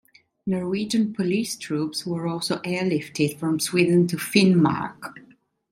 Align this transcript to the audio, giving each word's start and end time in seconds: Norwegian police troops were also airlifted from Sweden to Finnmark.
Norwegian 0.47 1.13
police 1.13 1.55
troops 1.55 2.07
were 2.07 2.25
also 2.25 2.57
airlifted 2.63 3.37
from 3.37 3.59
Sweden 3.59 4.07
to 4.07 4.17
Finnmark. 4.17 5.13